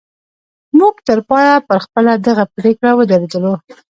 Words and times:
موږ 0.79 0.95
تر 1.07 1.19
پایه 1.29 1.55
پر 1.67 1.77
خپله 1.85 2.11
دغه 2.27 2.43
پرېکړه 2.55 2.91
ودرېدو 2.95 3.53